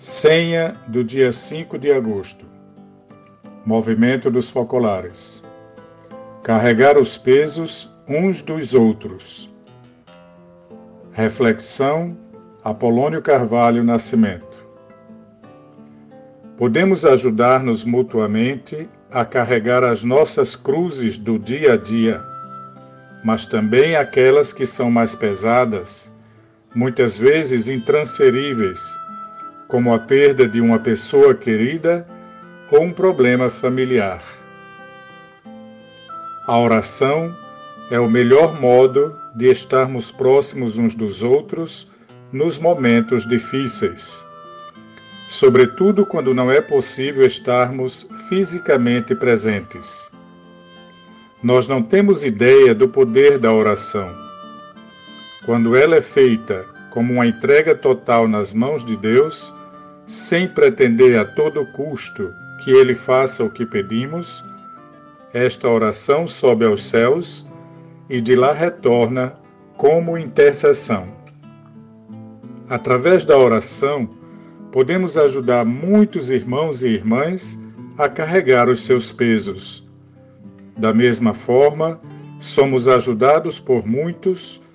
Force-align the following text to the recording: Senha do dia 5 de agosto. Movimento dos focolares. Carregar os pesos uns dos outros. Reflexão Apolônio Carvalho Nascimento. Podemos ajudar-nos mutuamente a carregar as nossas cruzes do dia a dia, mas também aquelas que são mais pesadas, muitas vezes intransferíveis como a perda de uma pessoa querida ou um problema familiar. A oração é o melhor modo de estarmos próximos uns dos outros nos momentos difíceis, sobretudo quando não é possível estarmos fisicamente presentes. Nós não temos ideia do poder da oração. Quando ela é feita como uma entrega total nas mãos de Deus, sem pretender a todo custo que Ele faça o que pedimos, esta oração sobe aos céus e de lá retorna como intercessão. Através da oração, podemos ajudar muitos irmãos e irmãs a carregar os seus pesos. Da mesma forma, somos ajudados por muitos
Senha 0.00 0.76
do 0.86 1.02
dia 1.02 1.32
5 1.32 1.76
de 1.76 1.90
agosto. 1.90 2.46
Movimento 3.66 4.30
dos 4.30 4.48
focolares. 4.48 5.42
Carregar 6.44 6.96
os 6.96 7.18
pesos 7.18 7.92
uns 8.08 8.40
dos 8.40 8.76
outros. 8.76 9.50
Reflexão 11.10 12.16
Apolônio 12.62 13.20
Carvalho 13.20 13.82
Nascimento. 13.82 14.64
Podemos 16.56 17.04
ajudar-nos 17.04 17.82
mutuamente 17.82 18.88
a 19.10 19.24
carregar 19.24 19.82
as 19.82 20.04
nossas 20.04 20.54
cruzes 20.54 21.18
do 21.18 21.40
dia 21.40 21.72
a 21.72 21.76
dia, 21.76 22.22
mas 23.24 23.46
também 23.46 23.96
aquelas 23.96 24.52
que 24.52 24.64
são 24.64 24.92
mais 24.92 25.16
pesadas, 25.16 26.14
muitas 26.72 27.18
vezes 27.18 27.68
intransferíveis 27.68 28.80
como 29.68 29.92
a 29.92 29.98
perda 29.98 30.48
de 30.48 30.60
uma 30.60 30.78
pessoa 30.78 31.34
querida 31.34 32.06
ou 32.72 32.82
um 32.82 32.92
problema 32.92 33.50
familiar. 33.50 34.22
A 36.46 36.58
oração 36.58 37.36
é 37.90 38.00
o 38.00 38.10
melhor 38.10 38.58
modo 38.58 39.14
de 39.34 39.50
estarmos 39.50 40.10
próximos 40.10 40.78
uns 40.78 40.94
dos 40.94 41.22
outros 41.22 41.86
nos 42.32 42.58
momentos 42.58 43.26
difíceis, 43.26 44.24
sobretudo 45.28 46.06
quando 46.06 46.34
não 46.34 46.50
é 46.50 46.60
possível 46.60 47.26
estarmos 47.26 48.06
fisicamente 48.28 49.14
presentes. 49.14 50.10
Nós 51.42 51.66
não 51.66 51.82
temos 51.82 52.24
ideia 52.24 52.74
do 52.74 52.88
poder 52.88 53.38
da 53.38 53.52
oração. 53.52 54.14
Quando 55.44 55.76
ela 55.76 55.96
é 55.96 56.00
feita 56.00 56.77
como 56.90 57.14
uma 57.14 57.26
entrega 57.26 57.74
total 57.74 58.26
nas 58.26 58.52
mãos 58.52 58.84
de 58.84 58.96
Deus, 58.96 59.52
sem 60.06 60.48
pretender 60.48 61.18
a 61.18 61.24
todo 61.24 61.66
custo 61.72 62.32
que 62.62 62.70
Ele 62.70 62.94
faça 62.94 63.44
o 63.44 63.50
que 63.50 63.64
pedimos, 63.64 64.44
esta 65.32 65.68
oração 65.68 66.26
sobe 66.26 66.64
aos 66.64 66.88
céus 66.88 67.46
e 68.08 68.20
de 68.20 68.34
lá 68.34 68.52
retorna 68.52 69.34
como 69.76 70.16
intercessão. 70.16 71.08
Através 72.68 73.24
da 73.24 73.36
oração, 73.36 74.08
podemos 74.72 75.16
ajudar 75.16 75.64
muitos 75.64 76.30
irmãos 76.30 76.82
e 76.82 76.88
irmãs 76.88 77.58
a 77.96 78.08
carregar 78.08 78.68
os 78.68 78.84
seus 78.84 79.12
pesos. 79.12 79.86
Da 80.76 80.92
mesma 80.92 81.34
forma, 81.34 82.00
somos 82.40 82.88
ajudados 82.88 83.58
por 83.58 83.86
muitos 83.86 84.60